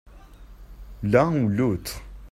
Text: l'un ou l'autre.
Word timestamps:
l'un 1.03 1.29
ou 1.35 1.47
l'autre. 1.47 2.01